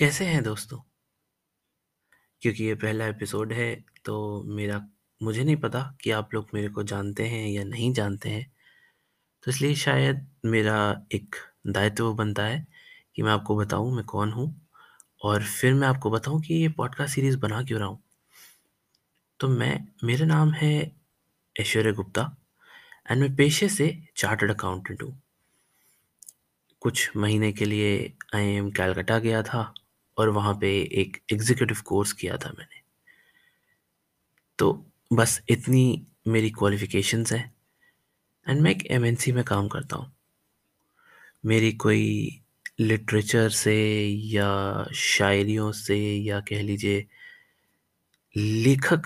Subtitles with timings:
[0.00, 0.78] कैसे हैं दोस्तों?
[2.42, 4.80] क्योंकि ये पहला एपिसोड है तो मेरा,
[5.20, 8.50] मुझे नहीं पता कि आप लोग मेरे को जानते हैं या नहीं जानते हैं।
[9.44, 11.36] तो इसलिए शायद मेरा एक
[11.66, 12.66] दायित्व बनता है
[13.16, 14.68] कि मैं आपको बताऊँ मैं कौन हूँ,
[15.22, 18.02] और फिर मैं आपको बताऊँ कि ये पॉडकास्ट सीरीज़ बना क्यों रहा हूँ।
[19.40, 20.92] तो मैं, मेरा नाम है
[21.56, 22.36] ऐश्वर्य गुप्ता
[23.10, 25.20] एंड मैं पेशे से चार्टर्ड अकाउंटेंट हूँ।
[26.82, 27.92] कुछ महीने के लिए
[28.34, 29.72] आई एम कलकत्ता गया था
[30.18, 32.80] और वहाँ पे एक एग्जीक्यूटिव कोर्स किया था मैंने।
[34.58, 37.54] तो बस इतनी मेरी क्वालिफ़िकेशंस हैं
[38.48, 40.12] एंड मैं एक एमएनसी में काम करता हूँ।
[41.46, 42.30] मेरी कोई
[42.80, 47.06] लिटरेचर से या शायरियों से या कह लीजिए
[48.36, 49.02] लेखक,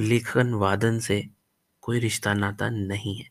[0.00, 1.28] लेखन वादन से
[1.80, 3.30] कोई रिश्ता नाता नहीं है।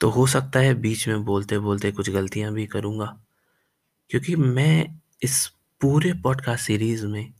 [0.00, 3.20] तो हो सकता है बीच में बोलते-बोलते कुछ गलतियाँ भी करूँगा,
[4.10, 5.46] क्योंकि मैं इस
[5.80, 7.32] पूरे पॉडकास्ट सीरीज़ में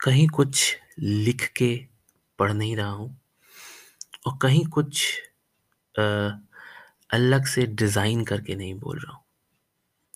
[0.00, 1.86] कहीं कुछ लिख के
[2.38, 3.20] पढ़ नहीं रहा हूँ
[4.26, 5.04] और कहीं कुछ
[5.98, 6.02] अ,
[7.10, 9.24] अलग से डिज़ाइन करके नहीं बोल रहा हूँ।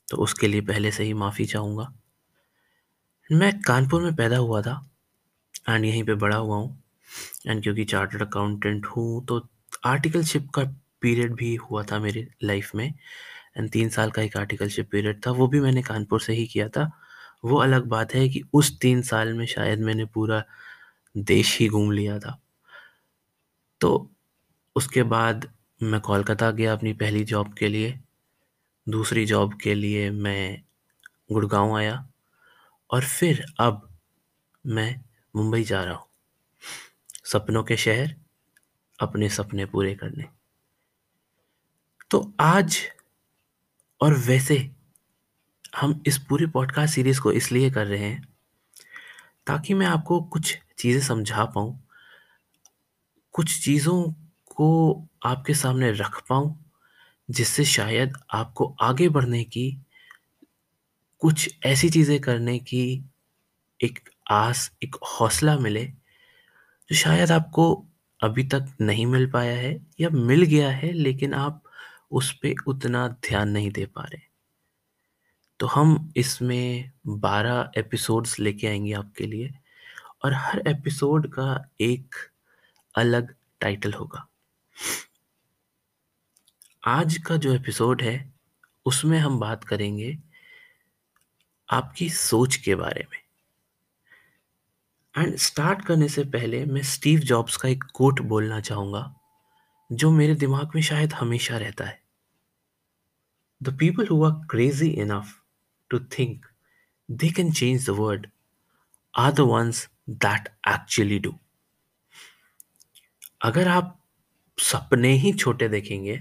[0.09, 1.93] तो उसके लिए पहले से ही माफ़ी चाहूँगा।
[3.33, 4.91] मैं कानपुर में पैदा हुआ था
[5.69, 6.83] एंड यहीं पे बड़ा हुआ हूँ
[7.47, 9.49] एंड क्योंकि चार्टर्ड अकाउंटेंट हूँ तो
[9.87, 10.65] आर्टिकलशिप का
[11.01, 12.95] पीरियड भी हुआ था मेरी लाइफ में
[13.57, 16.69] एंड तीन साल का एक आर्टिकलशिप पीरियड था, वो भी मैंने कानपुर से ही किया
[16.69, 16.91] था।
[17.45, 20.45] वो अलग बात है कि उस तीन साल में शायद मैंने पूरा
[21.17, 22.39] देश ही घूम लिया था।
[23.81, 24.11] तो
[24.77, 28.01] उसके बाद मैं कोलकाता गया अपनी पहली जॉब के लिए।
[28.89, 30.63] दूसरी जॉब के लिए मैं
[31.33, 32.09] गुड़गांव आया
[32.91, 33.89] और फिर अब
[34.67, 35.01] मैं
[35.37, 36.07] मुंबई जा रहा हूँ।
[37.25, 38.17] सपनों के शहर,
[38.99, 40.25] अपने सपने पूरे करने।
[42.11, 42.79] तो आज
[44.03, 44.71] और वैसे
[45.77, 48.29] हम इस पूरी पॉडकास्ट सीरीज़ को इसलिए कर रहे हैं
[49.47, 51.81] ताकि मैं आपको कुछ चीज़ें समझा पाऊँ,
[53.33, 54.03] कुछ चीज़ों
[54.47, 56.73] को आपके सामने रख पाऊँ,
[57.31, 59.79] जिससे शायद आपको आगे बढ़ने की,
[61.19, 63.05] कुछ ऐसी चीज़ें करने की
[63.85, 63.99] एक
[64.31, 65.85] आस, एक हौसला मिले
[66.91, 67.87] जो शायद आपको
[68.23, 71.62] अभी तक नहीं मिल पाया है या मिल गया है, लेकिन आप
[72.13, 74.21] उस पर उतना ध्यान नहीं दे पा रहे।
[75.61, 79.55] तो हम इसमें 12 एपिसोड्स लेके आएँगे आपके लिए
[80.25, 82.15] और हर एपिसोड का एक
[82.97, 84.29] अलग टाइटल होगा।
[86.87, 88.35] आज का जो एपिसोड है,
[88.87, 90.19] उसमें हम बात करेंगे
[91.71, 93.19] आपकी सोच के बारे में।
[95.19, 99.15] एंड स्टार्ट करने से पहले मैं स्टीव जॉब्स का एक कोट बोलना चाहूँगा,
[99.93, 102.02] जो मेरे दिमाग में शायद हमेशा रहता है।
[103.63, 105.35] The people who are crazy enough
[105.91, 106.47] to think
[107.09, 108.27] they can change the world
[109.15, 109.89] are the ones
[110.27, 111.39] that actually do
[113.45, 113.99] अगर आप
[114.59, 116.19] सपने ही छोटे देखेंगे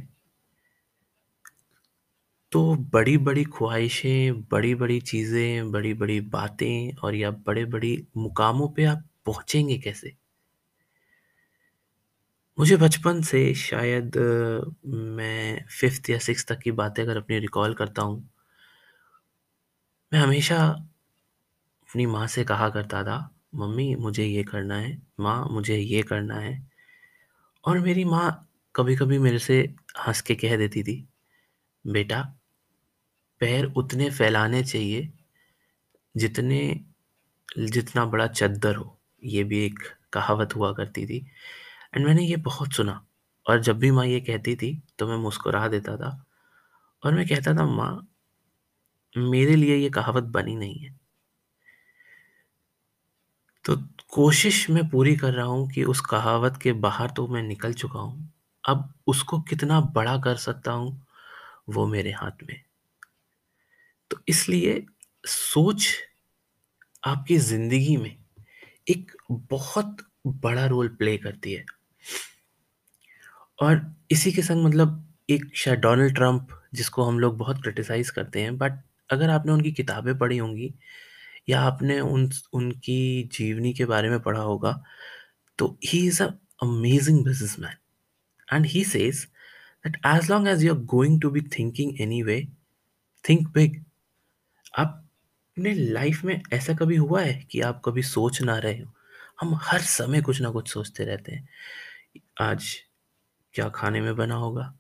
[2.52, 2.62] तो
[2.94, 10.14] बड़ी-बड़ी ख्वाहिशें, बड़ी-बड़ी चीज़ें, बड़ी-बड़ी बातें और या बड़े-बड़ी मुकामों पे आप पहुँचेंगे कैसे?
[12.62, 14.18] मुझे बचपन से शायद
[14.86, 18.30] मैं 5th या 6th तक की बातें अगर अपनी रिकॉल करता हूँ
[20.14, 20.58] मैं हमेशा
[21.82, 26.36] अपनी माँ से कहा करता था, "मम्मी मुझे ये करना है, माँ मुझे ये करना
[26.36, 26.70] है।"
[27.66, 29.76] और मेरी माँ कभी-कभी मेरे से
[30.08, 31.08] हँस के कह देती थी,
[31.88, 32.38] "बेटा
[33.40, 35.14] पैर उतने फैलाने चाहिए
[36.18, 36.86] जितने
[37.60, 39.80] जितना बड़ा चद्दर हो।" ये भी एक
[40.14, 41.28] कहावत हुआ करती थी
[41.94, 43.06] एंड मैंने ये बहुत सुना
[43.46, 46.26] और जब भी माँ ये कहती थी तो मैं मुस्कुरा देता था
[47.04, 48.08] और मैं कहता था, "माँ
[49.18, 51.00] मेरे लिए ये कहावत बनी नहीं है।"
[53.66, 53.76] तो
[54.10, 58.00] कोशिश मैं पूरी कर रहा हूँ कि उस कहावत के बाहर तो मैं निकल चुका
[58.00, 61.06] हूँ। अब उसको कितना बड़ा कर सकता हूँ,
[61.70, 62.62] वो मेरे हाथ में।
[64.12, 64.86] तो इसलिए
[65.28, 65.88] सोच
[67.04, 68.16] आपकी ज़िंदगी में
[68.90, 71.66] एक बहुत बड़ा रोल प्ले करती है।
[73.62, 73.82] और
[74.12, 78.58] इसी के संग मतलब एक शायद डोनाल्ड ट्रंप जिसको हम लोग बहुत क्रिटिसाइज़ करते हैं
[78.58, 78.80] बट
[79.10, 80.74] अगर आपने उनकी किताबें पढ़ी होंगी,
[81.50, 84.82] या आपने उन, उनकी जीवनी के बारे में पढ़ा होगा
[85.60, 86.28] तो he is a
[86.64, 87.76] amazing businessman
[88.48, 89.24] and he says
[89.86, 92.42] that as long as you are going to be thinking anyway
[93.26, 93.84] think big
[94.74, 98.94] आपने लाइफ में ऐसा कभी हुआ है कि आप कभी सोच ना रहे हो?
[99.42, 101.48] हम हर समय कुछ ना कुछ सोचते रहते हैं।
[102.42, 102.76] आज
[103.54, 104.74] क्या खाने में बना होगा?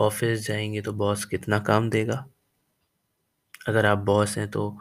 [0.00, 2.26] ऑफ़िस जाएँगे तो बॉस कितना काम देगा?
[3.68, 4.78] अगर आप बॉस हैं तो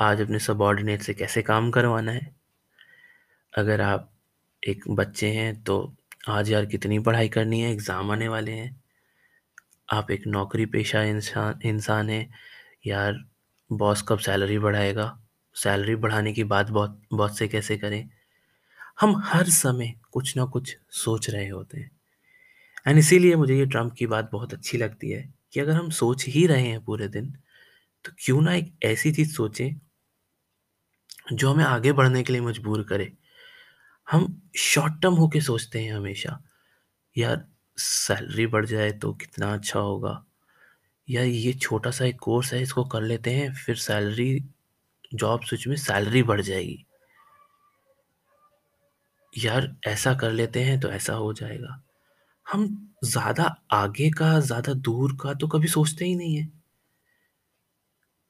[0.00, 2.36] आज अपने सबॉर्डिनेट से कैसे काम करवाना है?
[3.58, 4.12] अगर आप
[4.68, 5.96] एक बच्चे हैं तो
[6.28, 7.72] आज यार कितनी पढ़ाई करनी है?
[7.72, 8.82] एग्ज़ाम आने वाले हैं।
[9.92, 12.34] आप एक नौकरी पेशा इंसान इंसान हैं।
[12.86, 13.24] यार,
[13.72, 15.20] बॉस कब सैलरी बढ़ाएगा?
[15.54, 18.17] सैलरी बढ़ाने की बात बहुत बॉस से कैसे करें?
[18.98, 21.90] हम हर समय कुछ ना कुछ सोच रहे होते हैं।
[22.86, 25.22] एंड इसीलिए मुझे ये ट्रंप की बात बहुत अच्छी लगती है
[25.52, 27.30] कि अगर हम सोच ही रहे हैं पूरे दिन
[28.04, 29.70] तो क्यों ना एक ऐसी चीज़ सोचें
[31.32, 33.12] जो हमें आगे बढ़ने के लिए मजबूर करे।
[34.08, 36.38] हम शॉर्ट टर्म होके सोचते हैं हमेशा,
[37.16, 37.44] यार
[37.76, 40.24] सैलरी बढ़ जाए तो कितना अच्छा होगा।
[41.08, 44.44] या ये छोटा सा एक कोर्स है, इसको कर लेते हैं, फिर सैलरी
[45.14, 46.84] जॉब स्विच में सैलरी बढ़ जाएगी।
[49.32, 51.82] यार ऐसा कर लेते हैं तो ऐसा हो जाएगा।
[52.46, 52.66] हम
[53.04, 56.50] ज़्यादा आगे का, ज़्यादा दूर का तो कभी सोचते ही नहीं है।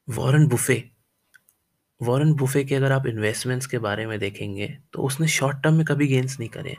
[0.07, 0.83] Warren Buffett.
[2.01, 5.85] वॉरेन बुफे के अगर आप इन्वेस्टमेंट्स के बारे में देखेंगे तो उसने शॉर्ट टर्म में
[5.85, 6.77] कभी गेंस नहीं करे he.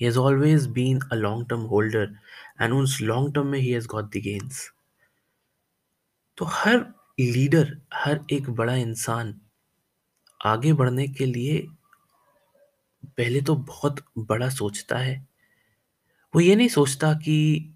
[0.00, 2.14] Has always been a long term holder
[2.60, 4.68] and उस लॉन्ग टर्म में he has got the gains
[6.38, 6.84] तो हर
[7.20, 9.34] लीडर हर एक बड़ा इंसान
[10.40, 11.66] आगे बढ़ने के लिए
[13.18, 15.26] पहले तो बहुत बड़ा सोचता है।
[16.34, 17.68] वो ये नहीं सोचता कि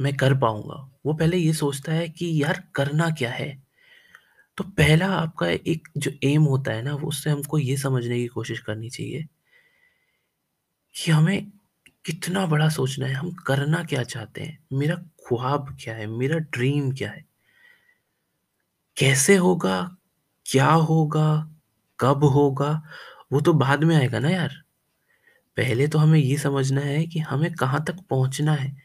[0.00, 3.62] मैं कर पाऊँगा। वो पहले ये सोचता है कि यार करना क्या है?
[4.56, 8.26] तो पहला आपका एक जो एम होता है ना, वो उससे हमको ये समझने की
[8.26, 9.26] कोशिश करनी चाहिए
[10.94, 11.52] कि हमें
[12.04, 14.66] कितना बड़ा सोचना है। हम करना क्या चाहते हैं?
[14.72, 16.06] मेरा ख्वाब क्या है?
[16.06, 17.24] मेरा ड्रीम क्या है?
[18.96, 19.96] कैसे होगा?
[20.46, 21.56] क्या होगा?
[22.00, 22.82] कब होगा?
[23.34, 24.54] वो तो बाद में आएगा ना यार।
[25.56, 28.76] पहले तो हमें ये समझना है कि हमें कहाँ तक पहुँचना है।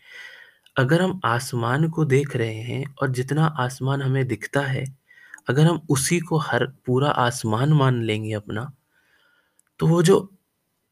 [0.77, 4.85] अगर हम आसमान को देख रहे हैं और जितना आसमान हमें दिखता है,
[5.49, 8.73] अगर हम उसी को हर पूरा आसमान मान लेंगे अपना
[9.79, 10.15] तो वो जो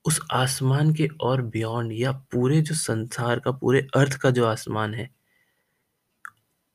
[0.06, 4.94] उस आसमान के और बियॉन्ड या पूरे जो संसार का, पूरे अर्थ का जो आसमान
[4.94, 5.10] है,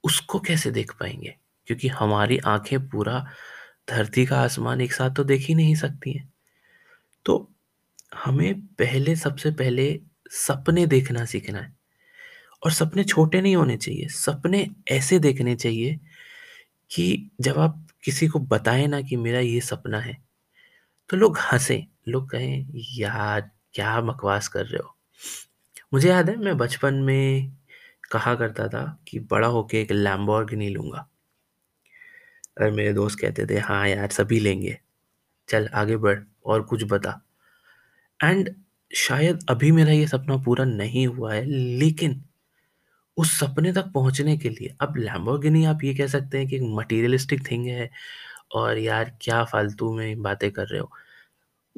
[0.04, 1.34] उसको कैसे देख पाएँगे?
[1.66, 3.26] क्योंकि हमारी आँखें पूरा
[3.90, 6.31] धरती का आसमान एक साथ तो देख ही नहीं सकती हैं।
[7.26, 7.50] तो
[8.14, 11.72] हमें पहले, सबसे पहले सपने देखना सीखना है।
[12.66, 16.00] और सपने छोटे नहीं होने चाहिए, सपने ऐसे देखने चाहिए
[16.90, 20.18] कि जब आप किसी को बताएँ ना कि मेरा ये सपना है
[21.10, 22.66] तो लोग हंसें, लोग कहें,
[22.98, 24.96] यार, क्या बकवास कर रहे हो?
[25.94, 27.52] मुझे याद है, मैं बचपन में
[28.12, 31.08] कहा करता था कि बड़ा होके एक लैम्बोर्गिनी लूँगा।
[32.60, 34.78] और मेरे दोस्त कहते थे हाँ यार, सभी लेंगे।
[35.48, 37.22] चल, आगे बढ़। और कुछ बता।
[38.24, 38.54] एंड
[38.96, 42.24] शायद अभी मेरा ये सपना पूरा नहीं हुआ है लेकिन
[43.16, 46.62] उस सपने तक पहुँचने के लिए अब लैम्बोर्गिनी आप ये कह सकते हैं कि एक
[46.64, 47.90] मटीरियलिस्टिक थिंग है
[48.54, 50.92] और यार क्या फालतू में बातें कर रहे हो।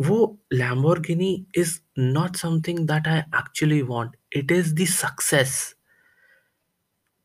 [0.00, 5.74] वो Lamborghini is not something that I actually want it is the success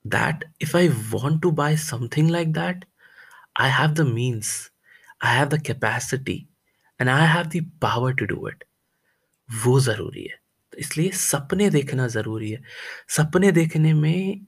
[0.05, 2.85] that if I want to buy something like that,
[3.55, 4.71] I have the means,
[5.21, 6.48] I have the capacity,
[7.07, 8.63] I have the power to do it.
[9.49, 10.39] वो ज़रूरी है।
[10.73, 12.61] तो इसलिए सपने देखना ज़रूरी है।
[13.09, 14.45] सपने देखने में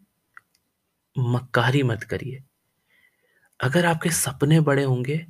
[1.16, 2.44] मक्कारी मत करिए।
[3.60, 5.26] अगर आपके सपने बड़े होंगे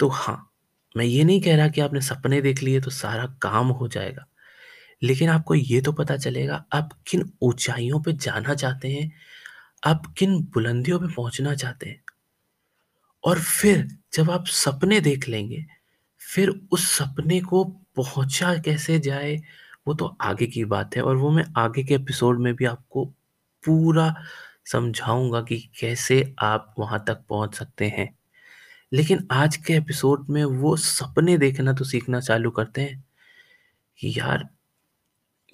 [0.00, 0.50] तो हाँ
[0.96, 4.26] मैं ये नहीं कह रहा कि आपने सपने देख लिए तो सारा काम हो जाएगा।
[5.02, 9.10] लेकिन आपको ये तो पता चलेगा, आप किन ऊंचाइयों पे जाना चाहते हैं,
[9.86, 12.02] आप किन बुलंदियों पे पहुँचना चाहते हैं।
[13.24, 15.64] और फिर जब आप सपने देख लेंगे
[16.34, 19.42] फिर उस सपने को पहुँचा कैसे जाए,
[19.86, 23.04] वो तो आगे की बात है और वो मैं आगे के एपिसोड में भी आपको
[23.64, 24.14] पूरा
[24.64, 28.18] समझाऊँगा कि कैसे आप वहाँ तक पहुँच सकते हैं।
[28.92, 33.04] लेकिन आज के एपिसोड में वो सपने देखना तो सीखना चालू करते हैं
[33.98, 34.48] कि यार,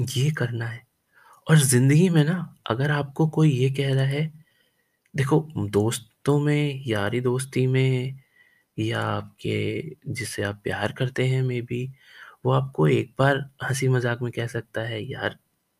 [0.00, 0.86] ये करना है।
[1.50, 4.32] और ज़िंदगी में ना, अगर आपको कोई ये कह रहा है,
[5.16, 8.20] देखो, दोस्तों में, यारी दोस्ती में
[8.78, 9.56] या आपके
[10.12, 11.92] जिससे आप प्यार करते हैं, मे बी,
[12.46, 15.38] वो आपको एक बार हँसी मज़ाक में कह सकता है, यार,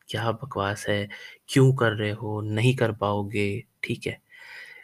[0.09, 1.09] क्या बकवास है?
[1.49, 2.41] क्यों कर रहे हो?
[2.41, 4.21] नहीं कर पाओगे। ठीक है।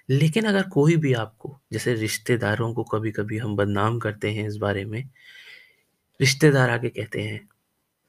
[0.10, 4.58] लेकिन अगर कोई भी आपको, जैसे रिश्तेदारों को कभी कभी हम बदनाम करते हैं इस
[4.58, 5.10] बारे में,
[6.22, 7.50] रिश्तेदार आके कहते हैं,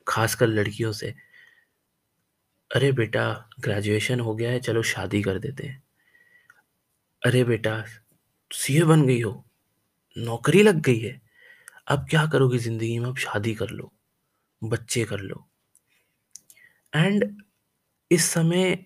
[0.06, 1.14] खासकर लड़कियों से,
[2.70, 5.82] अरे बेटा, ग्रेजुएशन हो गया है, चलो शादी कर देते हैं।
[7.22, 7.84] अरे बेटा,
[8.50, 9.45] सीए बन गई हो?
[10.16, 11.20] नौकरी लग गई है
[11.88, 13.92] अब क्या करोगी ज़िंदगी में अब शादी कर लो
[14.62, 15.46] बच्चे कर लो
[16.92, 17.24] एंड
[18.10, 18.76] इस समय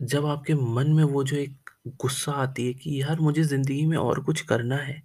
[0.00, 1.70] जब आपके मन में वो जो एक
[2.02, 5.02] गुस्सा आती है कि यार मुझे ज़िंदगी में और कुछ करना है।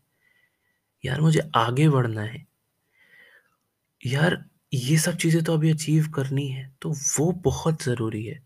[1.03, 2.45] यार मुझे आगे बढ़ना है।
[4.03, 8.39] यार ये सब चीज़ें तो अभी अचीव करनी है, तो वो बहुत ज़रूरी है।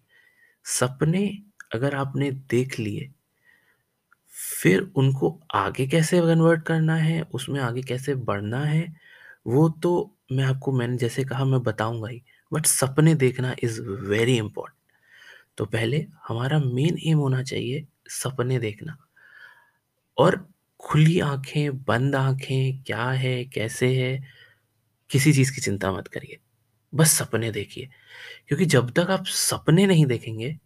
[0.65, 1.27] सपने
[1.73, 3.11] अगर आपने देख लिए
[4.35, 8.87] फिर उनको आगे कैसे कन्वर्ट करना है, उसमें आगे कैसे बढ़ना है,
[9.47, 9.93] वो तो
[10.31, 14.77] मैं आपको मैंने जैसे कहा मैं बताऊँगा ही, बट सपने देखना इज़ वेरी इम्पोर्टेंट।
[15.57, 18.97] तो पहले हमारा मेन एम होना चाहिए सपने देखना
[20.17, 20.47] और
[20.79, 24.17] खुली आँखें, बंद आँखें, क्या है, कैसे है,
[25.09, 26.39] किसी चीज़ की चिंता मत करिए।
[26.93, 27.89] बस सपने देखिए,
[28.47, 30.57] क्योंकि जब तक आप सपने नहीं देखेंगे,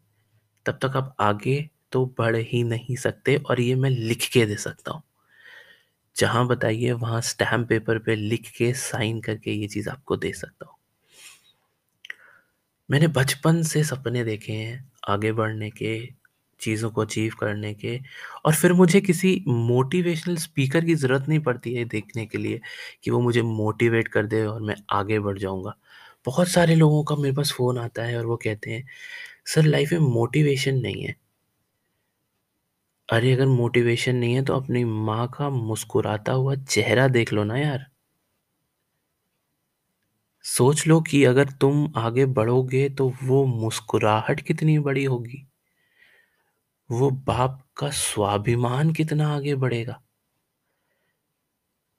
[0.66, 4.56] तब तक आप आगे तो बढ़ ही नहीं सकते और ये मैं लिख के दे
[4.56, 5.02] सकता हूँ।
[6.18, 10.66] जहाँ बताइए वहाँ स्टैम्प पेपर पे लिख के साइन करके ये चीज़ आपको दे सकता
[10.70, 10.76] हूँ।
[12.92, 16.08] मैंने बचपन से सपने देखे हैं आगे बढ़ने के,
[16.60, 18.00] चीज़ों को अचीव करने के
[18.46, 22.62] और फिर मुझे किसी मोटिवेशनल स्पीकर की ज़रूरत नहीं पड़ती है देखने के लिए
[23.04, 25.74] कि वो मुझे मोटिवेट कर दे और मैं आगे बढ़ जाऊँगा।
[26.26, 28.88] बहुत सारे लोगों का मेरे पास फ़ोन आता है और वो कहते हैं,
[29.46, 31.16] "सर लाइफ़ में मोटिवेशन नहीं है।"
[33.10, 37.58] अरे अगर मोटिवेशन नहीं है तो अपनी माँ का मुस्कुराता हुआ चेहरा देख लो ना
[37.58, 37.86] यार।
[40.46, 45.46] सोच लो कि अगर तुम आगे बढ़ोगे तो वो मुस्कुराहट कितनी बड़ी होगी।
[46.90, 50.02] वो बाप का स्वाभिमान कितना आगे बढ़ेगा।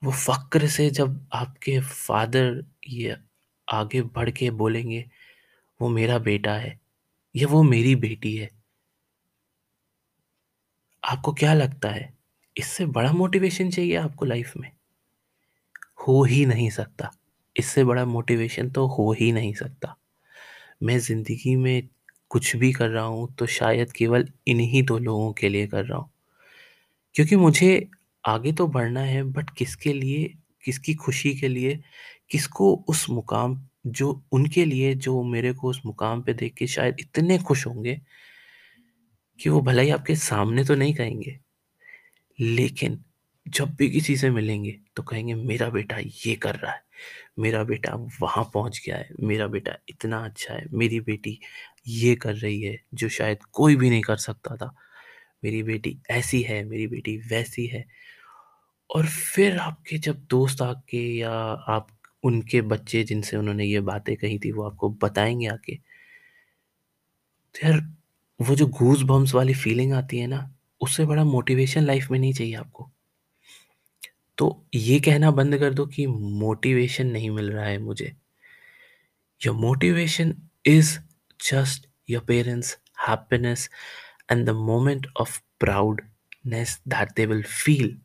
[0.01, 3.17] वो फ़क्र से जब आपके फ़ादर ये
[3.67, 5.05] आगे बढ़ के बोलेंगे,
[5.79, 6.79] वो मेरा बेटा है
[7.35, 8.49] या वो मेरी बेटी है।
[11.03, 12.13] आपको क्या लगता है,
[12.55, 14.71] इससे बड़ा मोटिवेशन चाहिए आपको लाइफ़ में?
[15.99, 17.11] हो ही नहीं सकता।
[17.55, 19.95] इससे बड़ा मोटिवेशन तो हो ही नहीं सकता।
[20.83, 21.87] मैं ज़िंदगी में
[22.31, 25.97] कुछ भी कर रहा हूँ तो शायद केवल इन्हीं दो लोगों के लिए कर रहा
[25.99, 26.09] हूँ।
[27.15, 27.89] क्योंकि मुझे
[28.23, 31.79] आगे तो बढ़ना है बट किसके लिए, किसकी खुशी के लिए,
[32.31, 36.97] किसको उस मुकाम जो उनके लिए जो मेरे को उस मुकाम पे देख के शायद
[36.99, 37.99] इतने खुश होंगे
[39.41, 41.39] कि वो भलाई आपके सामने तो नहीं कहेंगे,
[42.39, 43.03] लेकिन
[43.45, 46.81] जब भी किसी से मिलेंगे तो कहेंगे मेरा बेटा ये कर रहा है,
[47.39, 51.39] मेरा बेटा वहाँ पहुँच गया है, मेरा बेटा इतना अच्छा है, मेरी बेटी
[51.87, 54.75] ये कर रही है जो शायद कोई भी नहीं कर सकता था।
[55.43, 57.85] मेरी बेटी ऐसी है, मेरी बेटी वैसी है।
[58.89, 61.31] और फिर आपके जब दोस्त आके या
[61.69, 61.87] आप
[62.23, 65.75] उनके बच्चे जिनसे उन्होंने ये बातें कही थी वो आपको बताएँगे आके,
[67.55, 67.79] तो यार
[68.41, 70.49] वो जो घूस बम्स वाली फीलिंग आती है ना,
[70.81, 72.89] उससे बड़ा मोटिवेशन लाइफ में नहीं चाहिए आपको।
[74.37, 78.11] तो ये कहना बंद कर दो कि मोटिवेशन नहीं मिल रहा है मुझे।
[79.41, 80.97] Your motivation is
[81.39, 83.69] just your parents happiness
[84.31, 87.97] and the moment of proudness that they will feel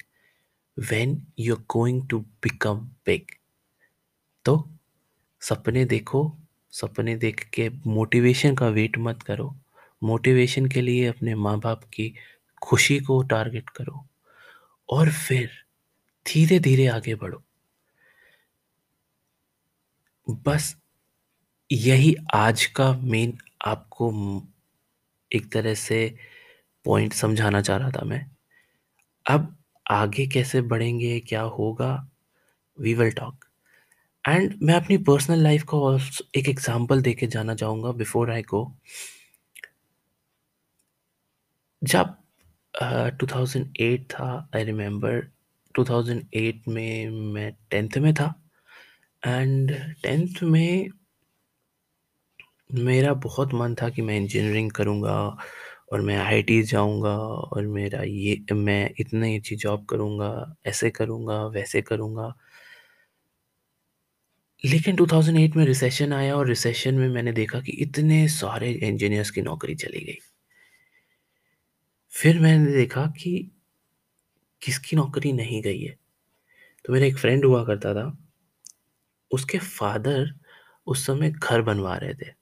[0.77, 3.35] when you are going to become big
[4.45, 4.65] तो
[5.43, 6.37] सपने देखो,
[6.73, 9.55] सपने देख के मोटिवेशन का वेट मत करो।
[10.03, 12.15] मोटिवेशन के लिए अपने माँ-बाप की
[12.63, 14.07] खुशी को टारगेट करो
[14.91, 15.51] और फिर
[16.27, 17.45] धीरे-धीरे आगे बढ़ो।
[20.31, 20.77] बस
[21.73, 24.13] यही आज का मेन आपको
[25.35, 26.17] एक तरह से
[26.85, 28.27] पॉइंट समझाना चाह रहा था मैं।
[29.31, 29.57] अब
[29.91, 32.11] आगे कैसे बढ़ेंगे, क्या होगा,
[32.81, 33.45] वी विल टॉक।
[34.29, 35.99] एंड मैं अपनी पर्सनल लाइफ़ को
[36.37, 38.77] एक एग्ज़ाम्पल देके जाना चाहूँगा बिफोर आई गो।
[41.83, 42.07] जब
[42.75, 45.21] अ, 2008 था आई रिमेंबर
[45.75, 48.35] 2008 में मैं 10th में था
[49.23, 50.91] एंड 10th में
[52.71, 55.13] मेरा बहुत मन था कि मैं इंजीनियरिंग करूँगा
[55.93, 60.31] और मैं आई आईआईटी जाऊँगा और मेरा ये मैं इतनी अच्छी जॉब करूँगा,
[60.67, 62.33] ऐसे करूँगा, वैसे करूँगा।
[64.65, 69.43] लेकिन 2008 में रिसेशन आया और रिसेशन में मैंने देखा कि इतने सारे इंजीनियर्स की
[69.43, 70.19] नौकरी चली गई।
[72.17, 73.51] फिर मैंने देखा कि
[74.63, 75.99] किसकी नौकरी नहीं गई है।
[76.85, 78.19] तो मेरा एक फ्रेंड हुआ करता था,
[79.31, 80.35] उसके फादर
[80.87, 82.33] उस समय घर बनवा रहे थे।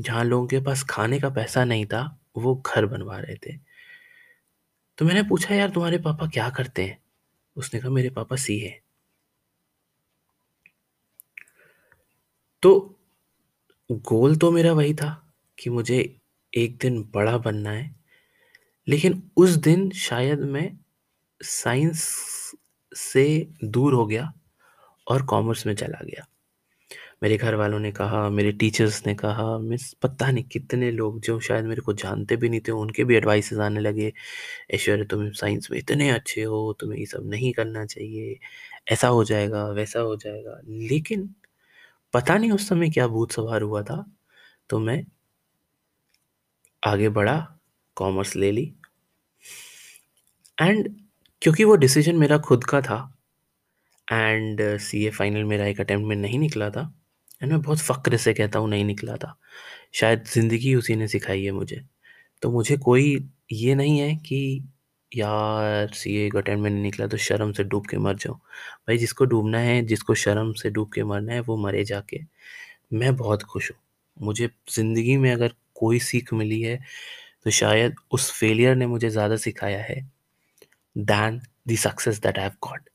[0.00, 3.56] जहाँ लोगों के पास खाने का पैसा नहीं था, वो घर बनवा रहे थे।
[4.98, 6.98] तो मैंने पूछा यार तुम्हारे पापा क्या करते हैं?
[7.56, 8.80] उसने कहा मेरे पापा सी है
[12.62, 12.98] तो
[13.92, 16.18] गोल तो मेरा वही था कि मुझे
[16.52, 17.94] एक दिन बड़ा बनना है,
[18.88, 20.78] लेकिन उस दिन शायद मैं
[21.42, 22.02] साइंस
[22.96, 24.32] से दूर हो गया
[25.08, 26.26] और कॉमर्स में चला गया।
[27.22, 31.40] मेरे घर वालों ने कहा, मेरे टीचर्स ने कहा, मिस, पता नहीं कितने लोग जो
[31.40, 34.12] शायद मेरे को जानते भी नहीं थे, उनके भी एडवाइसेस आने लगे।
[34.70, 38.38] ऐश्वर्य, तुम साइंस में इतने अच्छे हो, तुम्हें ये सब नहीं करना चाहिए।
[38.88, 41.34] ऐसा हो जाएगा, वैसा हो जाएगा। लेकिन
[42.14, 44.12] पता नहीं उस समय क्या भूत सवार हुआ था
[44.70, 45.06] तो मैं
[46.86, 47.55] आगे बढ़ा
[47.96, 48.72] कॉमर्स ले ली।
[50.58, 50.88] एंड
[51.42, 52.98] क्योंकि वो डिसीज़न मेरा खुद का था
[54.08, 56.82] एंड सी ए फाइनल मेरा एक अटैम्प्ट में नहीं निकला था
[57.42, 59.36] एंड मैं बहुत फ़क्र से कहता हूँ नहीं निकला था।
[59.94, 61.82] शायद ज़िंदगी उसी ने सिखाई है मुझे।
[62.42, 63.16] तो मुझे कोई
[63.52, 64.64] ये नहीं है कि,
[65.12, 68.36] यार सी ए का अटैम्प्ट में नहीं निकला तो शर्म से डूब के मर जाऊँ।
[68.38, 72.20] भाई, जिसको डूबना है, जिसको शर्म से डूब के मरना है, वो मरे जाके।
[72.94, 73.78] मैं बहुत खुश हूँ।
[74.16, 76.80] मुझे ज़िंदगी में अगर कोई सीख मिली है
[77.46, 80.12] तो शायद उस फेलियर ने मुझे ज़्यादा सिखाया है
[80.98, 82.90] than the success that I have got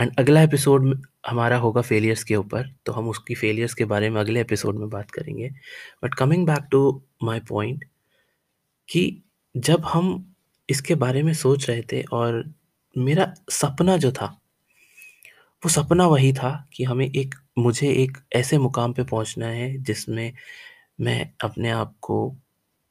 [0.00, 4.20] and अगला एपिसोड हमारा होगा फेलियर्स के ऊपर तो हम उसकी फेलियर्स के बारे में
[4.20, 5.50] अगले एपिसोड में बात करेंगे.
[6.04, 7.84] But coming back to my point
[8.88, 9.22] कि
[9.56, 10.34] जब हम
[10.70, 12.54] इसके बारे में सोच रहे थे और
[12.98, 14.40] मेरा सपना जो था,
[15.64, 20.32] वो सपना वही था कि हमें एक, मुझे एक ऐसे मुकाम पे पहुँचना है जिसमें
[21.00, 22.36] मैं अपने आप को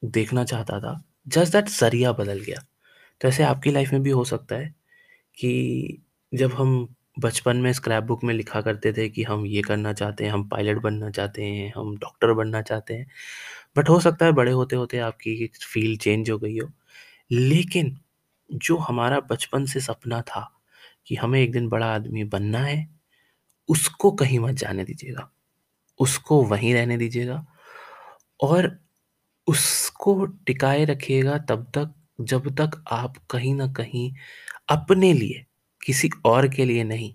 [0.06, 2.66] देखना चाहता था। जस्ट दैट ज़रिया बदल गया।
[3.22, 4.76] तो ऐसे आपकी लाइफ में भी हो सकता है
[5.40, 9.94] कि जब हम बचपन में स्क्रैप बुक में लिखा करते थे कि हम ये करना
[9.94, 13.08] चाहते हैं, हम पायलट बनना चाहते हैं, हम डॉक्टर बनना चाहते हैं
[13.78, 16.70] बट हो सकता है बड़े होते होते आपकी फ़ील्ड चेंज हो गई हो।
[17.32, 18.00] लेकिन
[18.54, 20.60] जो हमारा बचपन से सपना था
[21.08, 22.90] कि हमें एक दिन बड़ा आदमी बनना है,
[23.70, 25.32] उसको कहीं मत जाने दीजिएगा।
[26.00, 27.48] उसको वहीं रहने दीजिएगा।
[28.42, 28.80] और
[29.48, 34.12] उसको टिकाए रखिएगा तब तक, जब तक आप कहीं ना कहीं
[34.70, 35.46] अपने लिए,
[35.82, 37.14] किसी और के लिए नहीं,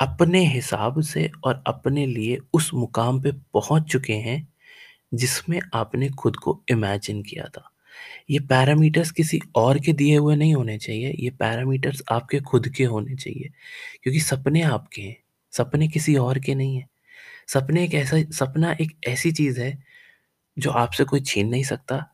[0.00, 4.46] अपने हिसाब से और अपने लिए उस मुकाम पे पहुँच चुके हैं
[5.14, 7.70] जिसमें आपने खुद को इमेजिन किया था।
[8.30, 12.84] ये पैरामीटर्स किसी और के दिए हुए नहीं होने चाहिए, ये पैरामीटर्स आपके खुद के
[12.84, 13.50] होने चाहिए,
[14.02, 15.16] क्योंकि सपने आपके हैं,
[15.52, 16.88] सपने किसी और के नहीं हैं।
[17.48, 19.72] सपने एक ऐसा, सपना एक ऐसी चीज़ है
[20.60, 22.04] जो आपसे कोई छीन नहीं सकता,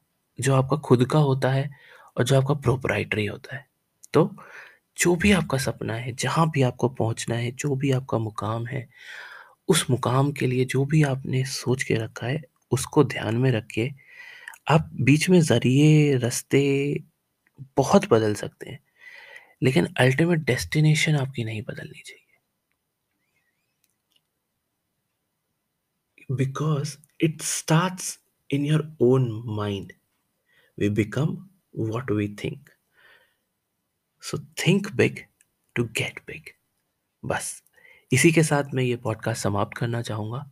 [0.40, 1.70] जो आपका खुद का होता है
[2.16, 3.66] और जो आपका प्रोपराइटरी होता है।
[4.14, 4.36] तो
[4.98, 8.88] जो भी आपका सपना है, जहाँ भी आपको पहुँचना है, जो भी आपका मुकाम है,
[9.68, 13.66] उस मुकाम के लिए जो भी आपने सोच के रखा है, उसको ध्यान में रख
[13.66, 13.90] के
[14.70, 16.62] आप बीच में ज़रिए, रास्ते
[17.76, 18.78] बहुत बदल सकते हैं,
[19.62, 22.22] लेकिन अल्टीमेट डेस्टिनेशन आपकी नहीं बदलनी चाहिए।
[26.36, 28.18] Because it starts
[28.50, 29.92] in your own mind
[30.78, 31.36] we become
[31.78, 32.70] what we think
[34.22, 35.24] so think big
[35.76, 36.50] to get big
[37.24, 37.62] बस,
[38.10, 40.44] इसी के साथ मैं ये पॉडकास्ट समाप्त करना चाहूँगा।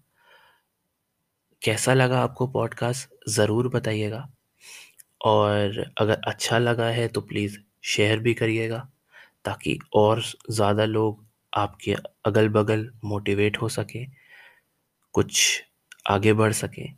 [1.63, 4.27] कैसा लगा आपको पॉडकास्ट ज़रूर बताइएगा।
[5.21, 8.79] और अगर अच्छा लगा है तो प्लीज़ शेयर भी करिएगा,
[9.45, 11.95] ताकि और ज़्यादा लोग आपके
[12.27, 14.07] अगल बगल मोटिवेट हो सकें,
[15.15, 15.63] कुछ
[16.11, 16.95] आगे बढ़ सकें।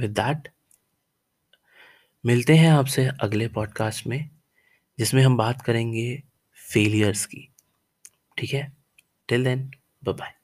[0.00, 0.48] विद दैट
[2.26, 4.30] मिलते हैं आपसे अगले पॉडकास्ट में,
[4.98, 6.22] जिसमें हम बात करेंगे
[6.72, 7.48] फेलियर्स की।
[8.38, 8.72] ठीक है?
[9.28, 9.70] Till then
[10.04, 10.34] bye